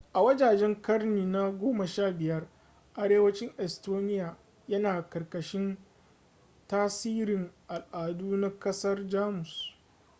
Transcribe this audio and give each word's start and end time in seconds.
a 0.13 0.21
wajejen 0.21 0.81
ƙarni 0.81 1.25
na 1.25 1.49
15 1.51 2.47
arewacin 2.95 3.51
estonia 3.57 4.37
yana 4.67 5.09
ƙarƙashin 5.09 5.77
tasirin 6.67 7.51
al'adu 7.67 8.37
na 8.37 8.59
ƙasar 8.59 9.07
jamus 9.09 9.49